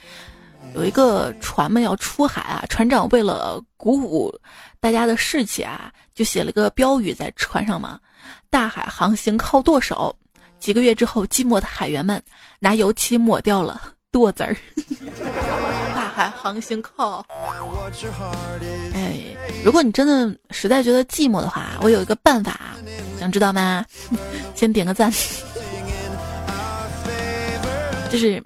[0.75, 4.33] 有一个船们要出海啊，船长为了鼓舞
[4.79, 7.99] 大家的士气啊，就写了个标语在船上嘛
[8.51, 10.15] ：“大海航行靠舵手。”
[10.59, 12.21] 几个月之后，寂寞的海员们
[12.59, 14.55] 拿油漆抹掉了“舵”字儿。
[15.95, 17.25] 大海航行靠……
[18.93, 22.59] 哎，如果你真的实在觉得寂寞的话，我有一个办法，
[23.19, 23.85] 想知道吗？
[24.55, 25.11] 先点个赞。
[28.09, 28.41] 就是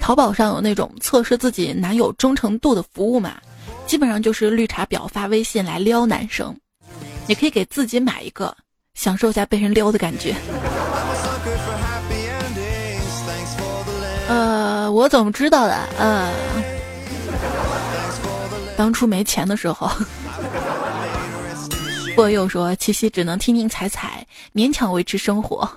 [0.00, 3.34] 淘宝上有那种测试自己男友忠诚度的服务嘛，
[3.86, 6.56] 基本上就是绿茶婊发微信来撩男生，
[7.26, 8.56] 你可以给自己买一个，
[8.94, 10.34] 享受一下被人撩的感觉。
[14.28, 15.76] 呃，我怎么知道的？
[15.98, 16.32] 呃，
[18.76, 19.90] 当初没钱的时候，
[22.16, 25.68] 我又说七夕只能听听彩彩，勉强维持生活。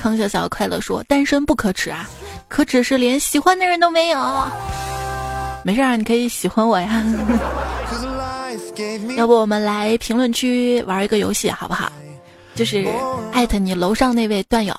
[0.00, 2.08] 康小小快乐说：“单身不可耻啊，
[2.48, 4.18] 可耻是连喜欢的人都没有。
[5.64, 7.02] 没事啊，你可以喜欢我呀。
[9.16, 11.90] 要不我们来评论区玩一个游戏好不好？
[12.54, 12.86] 就是
[13.32, 14.74] 艾特你楼上那位段友，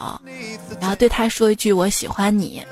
[0.79, 2.63] 然后对他说一句‘我喜欢你’，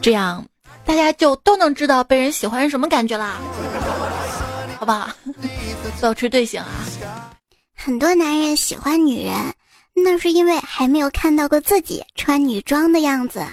[0.00, 0.44] 这样
[0.84, 3.36] 大家就都能知道被人喜欢是什么感觉啦，
[4.78, 5.10] 好不好？
[6.00, 6.66] 保持队形啊！
[7.74, 9.34] 很多男人喜欢女人。”
[10.00, 13.44] 那是因为还没有看到过自己穿女装的样子。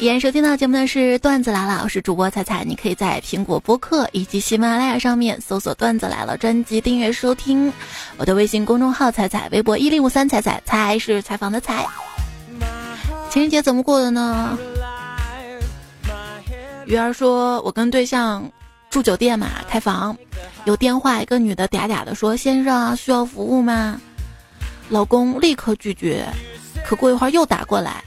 [0.00, 7.70] 依然收听到节目的是段子来了，我是主播彩彩，你可以在苹果播客以及喜马拉雅上面搜索“段子来了”专辑订阅收听。
[8.16, 11.86] 我的微信公众号彩彩，微博一零五三彩彩，彩是采访的彩。
[13.28, 14.56] 情人节怎么过的呢？
[16.86, 18.50] 鱼儿说：“我跟对象。”
[18.88, 20.16] 住酒店嘛，开房，
[20.64, 24.00] 有电话，一个女的嗲嗲的说：“先生需要服务吗？”
[24.88, 26.24] 老公立刻拒绝，
[26.86, 28.02] 可过一会儿又打过来，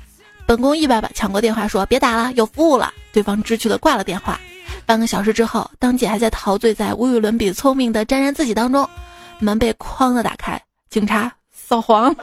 [0.45, 4.39] 本宫一把把抢过电话说：“别打了，有服务了。”对方知趣的挂了电话。
[4.85, 8.87] 半个小时之后，当姐还在陶醉在无与伦比聪明的沾沾自喜当中，
[9.39, 12.13] 门被哐的打开，警察扫黄，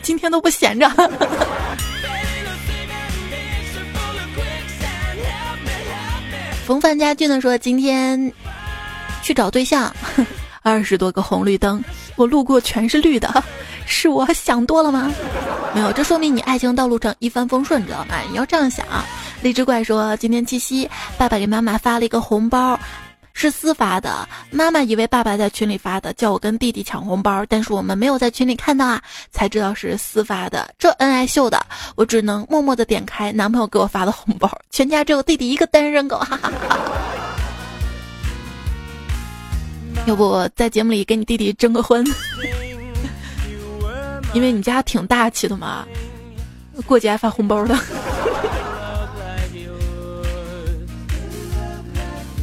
[0.00, 0.90] 今天都不闲着。
[6.66, 8.32] 冯范家俊的说：“今天
[9.22, 9.94] 去找对象，
[10.64, 11.84] 二十多个红绿灯，
[12.16, 13.44] 我路过全是绿的，
[13.84, 15.12] 是我想多了吗？
[15.74, 18.14] 没有，这说明你爱情道路上一帆风顺，知道吗？
[18.30, 18.86] 你要这样想。”
[19.42, 22.80] 荔枝怪说：“今天七夕，爸爸给妈妈发了一个红包。”
[23.36, 31.60] 是私发的，妈妈以为爸爸在群里发的，叫我跟弟弟抢红包，但是我们没有在群里看到啊，才知道是私发的，这恩爱秀的，
[31.94, 36.78] 我只能默默的点开男朋友给我发的红包，全家只有弟弟一个单身狗，哈哈哈。
[40.06, 42.04] 要不在节目里给你弟弟征个婚，
[44.34, 45.84] 因为你家挺大气的嘛，
[46.86, 47.78] 过节还发红包的。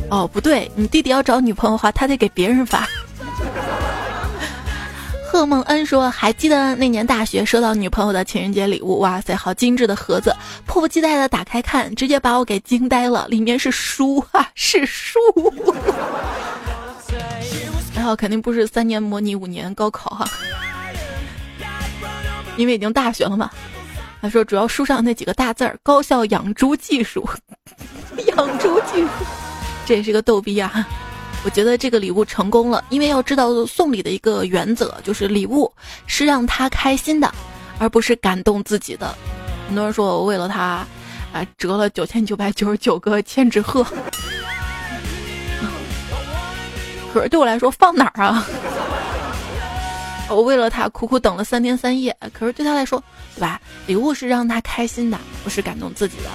[0.10, 2.88] 哦，不对，你弟弟要找女朋友的话，他得给别人发。
[5.32, 15.18] 贺梦恩说：“还记得那年大学收到女朋友的情人节礼物，哇塞，好精致的盒子，迫不及待的打开看，直接把我给惊呆了，里面是书啊，是书。
[18.02, 20.28] 还好肯定不是三年模拟五年高考哈，
[22.58, 23.52] 因为已经大学了嘛。
[24.20, 27.30] 他说主要书上那几个大字儿：高效养猪技术，
[28.36, 29.10] 养猪技术。”
[29.86, 30.88] 这也是个逗逼啊！
[31.46, 35.72] 我觉得这个礼物成功了，因为要知道送礼的一个原则，就是礼物
[36.08, 37.32] 是让他开心的，
[37.78, 39.16] 而不是感动自己的。
[39.68, 40.84] 很多人说我为了他，
[41.32, 43.86] 啊，折了九千九百九十九个千纸鹤，
[47.14, 48.48] 可是对我来说放哪儿啊？
[50.30, 53.04] 我为了他苦苦等了三天三夜，可是对他来说，
[53.36, 53.60] 对吧？
[53.86, 56.30] 礼物是让他开心的，不是感动自己的。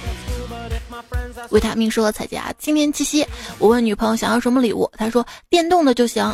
[1.49, 3.25] 维他命说：“彩姐啊，今年七夕，
[3.57, 6.31] 我问女朋友想要什么礼物，她说电动的就行。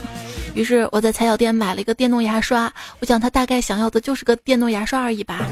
[0.56, 5.46] 于是我在彩小店买了一个电动牙刷，我想她大概想要的就是个电动牙刷而已吧。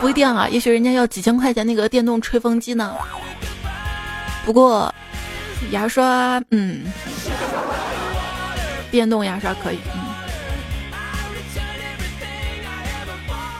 [0.00, 2.94] 不一定啊，也许人家要几千块钱那个电动吹风机呢。
[4.44, 4.94] 不过
[5.70, 6.82] 牙刷，嗯，
[8.90, 9.78] 电动牙刷可以。
[9.94, 10.00] 嗯。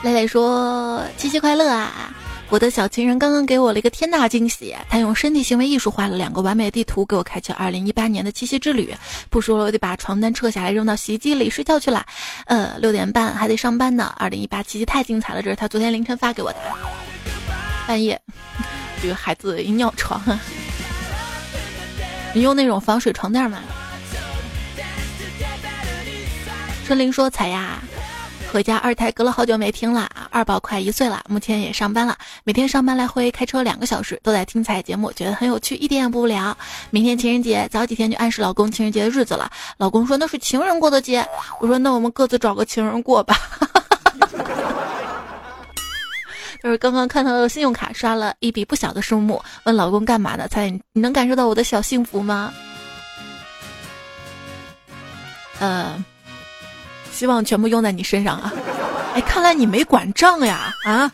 [0.03, 2.13] 磊磊说：七夕快乐啊！”
[2.49, 8.93] 我的小情人刚刚给我了一个天大惊喜，他用身体行为艺术画了两个完美地图，给我开启了2018年的七夕之旅。
[9.29, 12.05] 不说了，我得把床单撤下来扔到洗衣机里睡觉去了。
[12.47, 14.13] 呃，六点半还得上班呢。
[14.19, 16.57] 2018七夕太精彩了，这是他昨天凌晨发给我的。
[17.87, 18.19] 半夜，
[19.01, 20.21] 这个孩子一尿床，
[22.33, 23.59] 你用那种防水床垫吗？
[26.85, 27.79] 春玲说：“彩呀。”
[28.51, 36.57] 回家二胎隔了好久没听了，二宝快一岁了，目前也上班了，每天上班来回开车两个小时，都在听彩节目，觉得很有趣，一点也不无聊。
[36.89, 39.49] 明天情人节，早几天就暗示老公情人节的日子了。
[39.77, 41.25] 老公说那是情人过的节，
[41.61, 43.37] 我说那我们各自找个情人过吧。
[46.63, 50.47] 就是刚刚看到的信用卡刷了一笔不小的数目，问老公干嘛的？
[50.47, 52.53] 猜你能感受到我的小幸福吗？
[55.59, 56.03] 嗯。
[57.11, 58.51] 希望全部用在你身上啊！
[59.13, 60.73] 哎，看来你没管账呀！
[60.85, 61.11] 啊，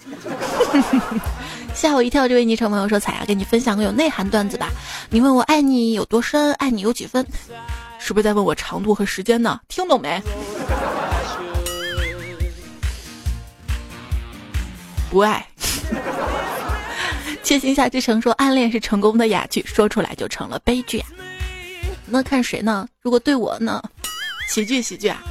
[1.76, 2.26] 吓我一跳！
[2.28, 4.70] 这位昵称朋友说：“彩啊，给你分享个有内涵段子吧。
[5.10, 7.26] 你问我爱你有多深，爱你有几分，
[8.00, 9.60] 是不是在问我长度和时间呢？
[9.68, 10.22] 听懂没？
[15.10, 15.46] 不爱。
[17.44, 21.08] 切心下之城说：暗恋是成功的哑剧，说出来就成了悲剧啊！
[22.06, 22.86] 那看谁呢？
[23.02, 23.82] 如果对我呢？
[24.50, 25.24] 喜剧，喜剧啊！”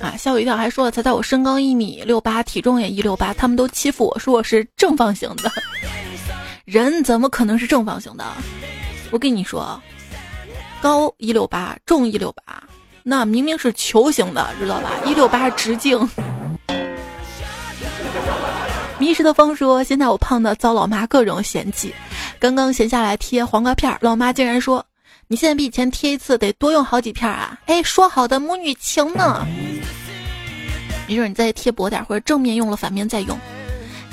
[0.00, 0.16] 啊！
[0.16, 5.52] 吓我一跳，还说了，才在我身高一米六八，体重也一六八，他们都欺负我说我是正方形的
[6.64, 8.24] 人，怎么可能是正方形的？
[9.10, 9.78] 我跟你说，
[10.80, 12.62] 高一六八，重一六八，
[13.02, 14.90] 那明明是球形的，知道吧？
[15.04, 16.08] 一六八直径。
[18.98, 21.92] 迷失的风说，现在我胖的遭老妈各种嫌弃，
[22.38, 24.84] 刚刚闲下来贴黄瓜片，老妈竟然说。
[25.26, 27.58] 你现在比以前贴一次得多用好几片啊！
[27.64, 29.46] 哎，说好的母女情呢？
[31.08, 33.36] 没准你再贴薄点，或者正面用了，反面再用。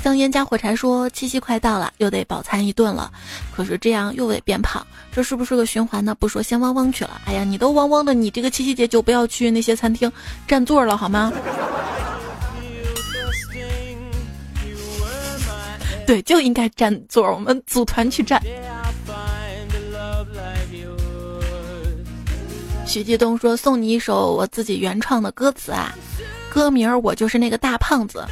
[0.02, 3.12] 香烟加火柴说：七夕快到了，又得饱餐一顿了，
[3.54, 6.16] 可是这样又得变胖，这是不是个循环呢？
[6.16, 7.20] 不说，先汪汪去了。
[7.26, 10.10] 哎呀，你都汪汪的，你这个七夕节就不要去那些餐厅
[10.48, 11.32] 占座了，好吗？
[16.06, 18.42] 对，就应该占座，我们组团去占。
[22.86, 25.96] 徐继东说：“送你一首我自己原创的歌词啊，
[26.50, 28.26] 歌名儿我就是那个大胖子，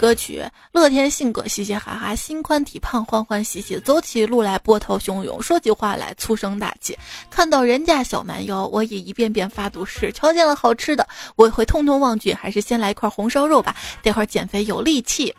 [0.00, 6.96] 歌曲乐天性格嘻嘻哈哈，心宽体胖欢欢喜喜，走起路来波涛汹涌，说起话来粗声大气。
[7.30, 10.12] 看到人家小蛮腰，我也一遍遍发毒誓。
[10.12, 11.04] 瞧见了好吃的，
[11.34, 12.32] 我会通通忘记。
[12.32, 13.74] 还是先来一块红烧肉吧，
[14.04, 15.34] 待会儿减肥有力气。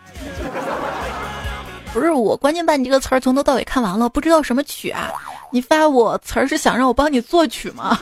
[1.93, 5.11] 不是我，关键把你这个词儿从头到尾看完了，不知道什么曲啊。”
[5.53, 7.99] 你发我词儿是想让我帮你作曲吗？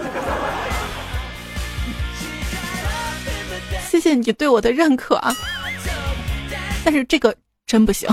[3.90, 5.36] 谢谢你对我的认可啊，
[6.86, 7.36] 但是这个
[7.66, 8.08] 真不行。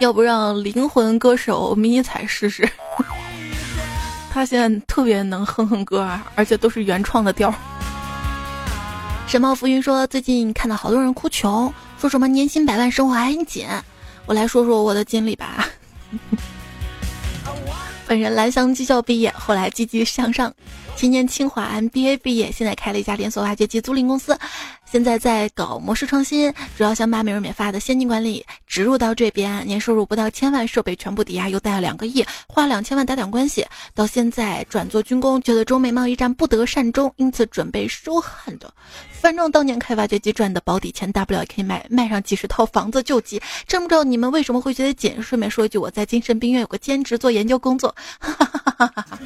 [0.00, 2.66] 要不让灵魂歌手迷彩试试？
[4.32, 7.52] 他现在特别能哼哼歌啊，而且都是原创的调。
[9.28, 11.70] 神猫浮云说，最近看到好多人哭穷，
[12.00, 13.68] 说什么年薪百万生活还很紧。
[14.24, 15.68] 我来说说我的经历吧。
[18.08, 20.50] 本人蓝翔技校毕业，后来积极向上。
[20.98, 24.36] 今年清华 MBA 毕业，现在开了一家连锁挖掘机租赁公司，
[24.84, 29.64] 现在在搞模式创新，主要想把美容美发的先进管理植入到这边。
[29.64, 33.64] 年收入不到千万，设备全部抵押，又贷了两个亿，花两千万打点关系。
[33.94, 38.68] 到现在转做军工，觉得中美贸易战不得善终，因此准备收汉的。
[39.12, 43.40] 反正当年开挖掘机赚的保底钱，大不了也可以卖卖上几十套房子救急。
[43.68, 45.22] 真不知道你们为什么会觉得紧？
[45.22, 47.94] 顺便说一句，我在精神病院有个兼职做研究工作。
[48.18, 49.18] 哈哈哈哈哈哈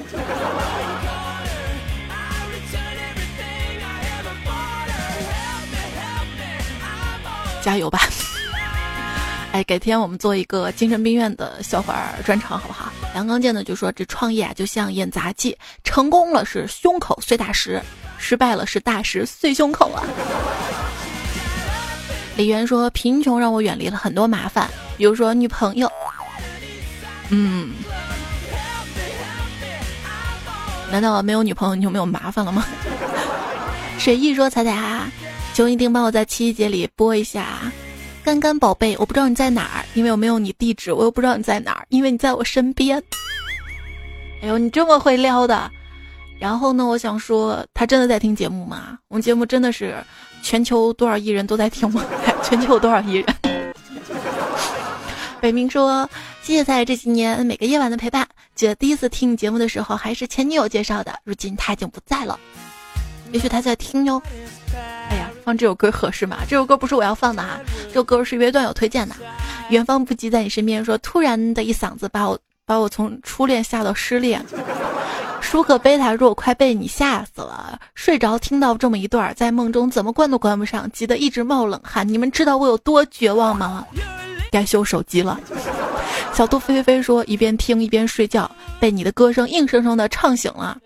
[7.63, 8.01] 加油吧！
[9.53, 12.91] 哎，改天我们做一个精神病院的笑话专场，好不好？
[13.15, 17.79] 杨刚健呢就说：“这创业啊，就像演杂技，成功了是胸口碎大石，
[18.19, 20.03] 失败了是大石碎胸口啊。
[22.35, 25.91] ”李媛说：“贫穷让我远离了很多麻烦，比如说女朋友。”
[27.29, 27.75] 嗯，
[30.91, 32.65] 难道没有女朋友你就没有麻烦了吗？
[33.99, 35.11] 水意说：“彩彩啊。”
[35.55, 37.71] 求一定帮我在七夕节里播一下，
[38.25, 43.03] 干干宝贝，我不知道你在哪儿，因为我没有你地址，我又不知道你在哪儿，因为你在我身边。
[44.41, 45.71] 哎呦，你这么会撩的！
[46.39, 48.99] 然后呢，我想说，他真的在听节目吗？
[49.09, 49.95] 我们节目真的是
[50.43, 52.05] 全球多少亿人都在听吗？
[52.43, 53.27] 全球有多少亿人？
[55.41, 56.09] 北明说，
[56.43, 58.27] 谢谢在这几年每个夜晚的陪伴。
[58.55, 62.39] 记得第一次听你节目的时候，还是前女友介绍的，如今他已经不在了，
[63.33, 64.23] 也许他在听哟。
[65.11, 66.39] 哎呀，放这首歌合适吗？
[66.49, 69.15] 这首歌不是我要放的哈，这首歌是约段友推荐的。
[69.69, 74.45] 远方不及在你身边，说突然的一嗓子把我把我从初恋吓到失恋。
[75.41, 82.07] 舒克贝塔说我快被你吓死了，睡着听到这么一段，在梦中怎么关都关不上，急得一直冒冷汗。
[82.09, 83.85] 你们知道我有多绝望吗？
[84.51, 85.39] 该修手机了。
[86.33, 90.79] 小兔飞飞飞说一边听一边睡觉，被你的歌声硬生生的唱醒了。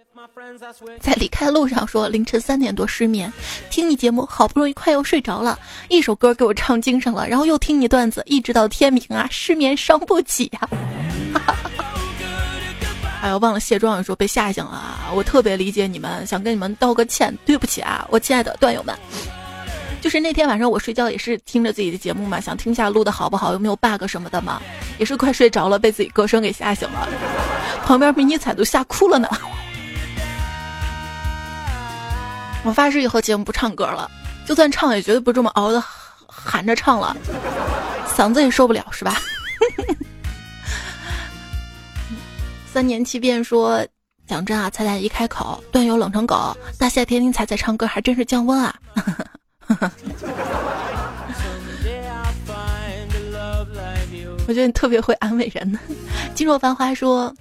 [1.01, 3.33] 在离开的路上说凌晨三点多失眠，
[3.71, 10.69] 听你节目好不容易快要睡着了，一首歌给我唱精神了，然后又听你段子，一直到天明啊，失眠伤不起呀。
[13.23, 18.95] 哎呦，忘了卸妆的时候被吓醒了啊，我特别理解你们，想跟你们道个歉，对不起啊，我亲爱的段友们。
[20.01, 24.63] 就是那天晚上我睡觉也是听着自己的节目嘛，想听下录的好不好，有没有 bug 什么的嘛，
[24.99, 27.09] 也是快睡着了，被自己歌声给吓醒了，
[27.85, 29.29] 旁边迷你彩都吓哭了呢。
[32.67, 34.11] 我发誓以后节目不唱歌了，
[34.45, 35.81] 就算唱也绝对不这么熬的
[36.27, 37.17] 喊着唱了，
[38.13, 39.23] 嗓子也受不了是吧？
[42.67, 43.87] 三年七变说，
[44.27, 48.75] 讲真啊，彩彩一开口，段友冷成狗，大夏天听彩彩唱歌还真是降温啊！
[54.49, 55.79] 我觉得你特别会安慰人呢。
[56.35, 57.33] 金若繁花说，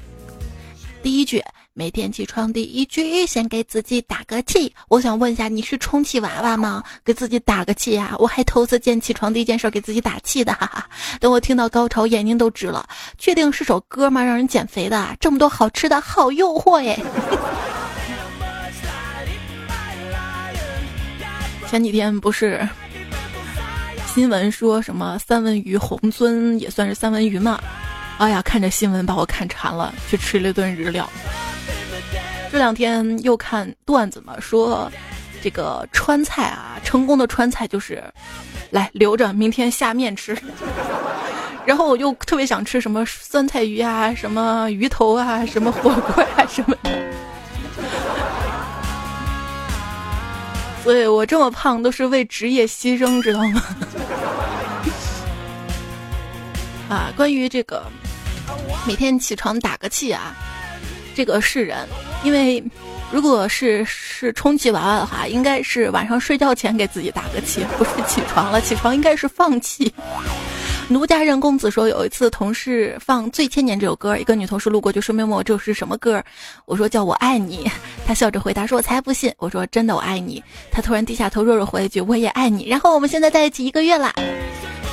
[1.02, 1.44] 第一句。
[1.78, 4.74] 每天起床第一句，先给自己打个气。
[4.88, 6.82] 我想问一下，你是充气娃娃吗？
[7.04, 8.16] 给自己打个气啊！
[8.18, 10.88] 我还头次见起床第一件事给自己打气的，哈哈。
[11.20, 12.88] 等我听到高潮，眼睛都直了。
[13.18, 14.24] 确定是首歌吗？
[14.24, 15.18] 让人减肥的？
[15.20, 16.98] 这么多好吃的，好诱惑耶！
[21.70, 22.66] 前几天不是
[24.14, 27.62] 新闻说什么三文鱼红尊也算是三文鱼吗？
[28.18, 31.10] 哎呀，看着新闻把我看馋了，去吃了顿日料。
[32.56, 34.90] 这两天又看段子嘛，说
[35.44, 38.02] 这个川菜啊，成功的川菜就是
[38.70, 40.34] 来留着明天下面吃。
[41.68, 46.90] 然后我又特别想吃什么酸菜鱼啊，什么鱼头啊，什么火锅啊什么的。
[50.82, 53.62] 所以我这么胖都是为职业牺牲，知道吗？
[56.88, 57.84] 啊，关于这个
[58.88, 60.34] 每天起床打个气啊。
[61.16, 61.88] 这个是人，
[62.24, 62.64] 因为
[63.12, 68.60] 如果是是充气娃娃的话，应该是晚上睡觉前给自己打个气，不是起床了。
[68.60, 69.92] 起床应该是放气。
[70.88, 76.22] 奴家人公子说，有一次同事放《醉千年》这首歌，一个女同事路过就顺便问我这是什么歌，
[76.66, 77.68] 我说叫我爱你，
[78.06, 84.14] 他笑着回答说我才不信，我说真的我爱你，他突然低下头弱弱回一句我也爱你，然后我们现在在一起一个月啦。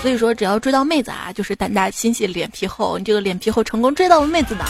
[0.01, 2.97] 所以说，只要追到妹子啊，就是胆大心细、脸皮厚。
[2.97, 4.65] 你这个脸皮厚，成功追到了妹子呢。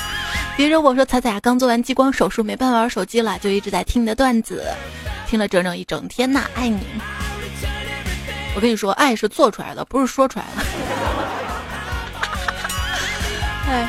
[0.56, 4.62] 别人我说彩彩啊，刚做完激光手术，没办法玩手机了，就一直在听你的段子，
[5.26, 6.80] 听了整整一整天呐，爱你。
[8.54, 10.62] 我跟你说，爱是做出来的，不是说出来的。
[13.66, 13.88] 哎，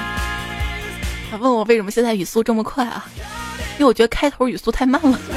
[1.29, 3.05] 他问我为什么现在语速这么快啊？
[3.73, 5.19] 因为我觉得开头语速太慢了。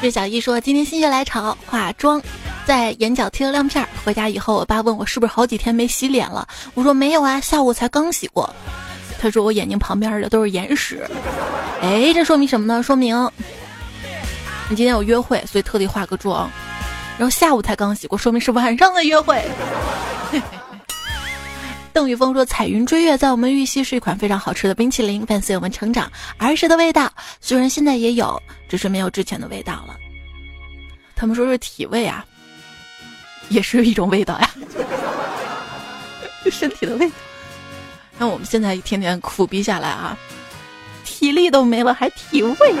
[0.00, 2.20] 这小一说：“今天心血来潮化妆，
[2.66, 3.86] 在眼角贴了亮片。
[4.04, 8.48] 回家以后，我爸问我是不是好几天没洗脸了，我说没有啊，下午才刚洗过。
[9.20, 11.08] 他说我眼睛旁边的都是眼屎。
[11.80, 12.82] 哎，这说明什么呢？
[12.82, 13.16] 说明
[14.68, 16.50] 你今天有约会，所以特地化个妆，
[17.18, 19.42] 然后下午才刚洗过，说明是晚上的约会。
[21.92, 27.08] 邓宇峰说：“彩云追月在我们玉溪是一款非常好吃的冰淇淋，伴随我们成长儿时的味道。
[27.40, 29.96] 虽然现在也有，只是没有之前的味道了。
[31.14, 32.24] 他们说是体味啊，
[33.48, 34.50] 也是一种味道呀，
[36.50, 37.14] 身体的味道。
[38.18, 40.16] 那我们现在一天天苦逼下来啊，
[41.04, 42.74] 体力都没了，还体味。”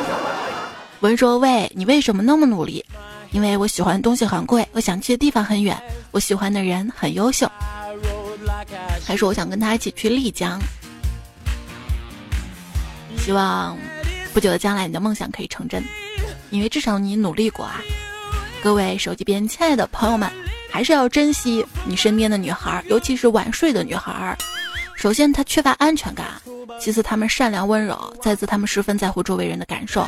[1.00, 2.84] 文说：“喂，你为什么那么努力？
[3.30, 5.76] 因为我喜欢的东西很贵，我想去的地方很远，
[6.12, 7.50] 我喜欢的人很优秀。”
[9.04, 10.58] 还是我想跟他一起去丽江，
[13.18, 13.76] 希望
[14.32, 15.84] 不久的将来你的梦想可以成真，
[16.50, 17.82] 因为至少你努力过啊！
[18.62, 20.30] 各位手机边亲爱的朋友们，
[20.74, 24.36] 还是要珍惜你身边的女孩，尤其是晚睡的女孩。
[24.96, 26.26] 首先，她缺乏安全感；
[26.80, 30.04] 其次，她们善良温柔；再次，她们十分在乎周围人的感受。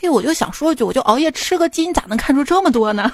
[0.00, 3.10] 嘿，我就想说一句，我就熬夜吃个鸡，你咋能看出这么多呢？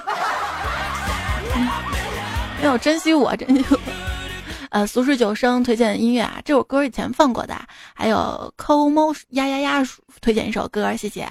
[2.61, 3.79] 要珍惜我，珍惜我。
[4.69, 7.55] 呃，俗世九生推荐的音乐啊，这首歌以前放过的。
[7.95, 9.83] 还有抠猫呀呀呀
[10.21, 11.21] 推荐一首歌，谢谢。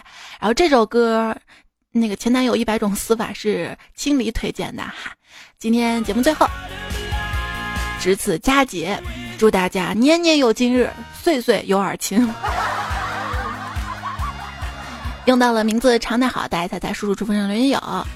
[0.40, 1.36] 然后这首歌，
[1.90, 5.14] 那个前男友一百种死法是青离推荐的哈。
[5.58, 6.46] 今天节目最后，
[7.98, 9.02] 值此佳节，
[9.38, 10.90] 祝大家年年有今日，
[11.22, 12.28] 岁岁有耳亲。
[15.24, 18.06] 用到了名字常的好，大家猜猜叔叔出分上留言有。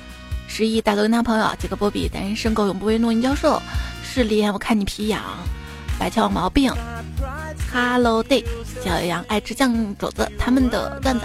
[0.48, 3.60] 十一大哥跟他朋友，杰克波比单身狗永不为诺因教授，
[4.04, 5.22] 势利眼我看你皮痒，
[5.98, 6.70] 白翘毛病
[7.72, 8.44] ，Hello Day
[8.84, 11.24] 小羊爱吃酱肘子，他们的段子，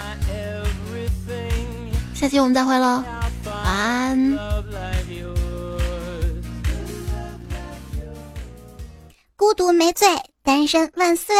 [2.18, 3.04] 下期我们再会喽，
[3.46, 4.36] 晚安。
[9.36, 10.08] 孤独没罪，
[10.42, 11.32] 单身万岁。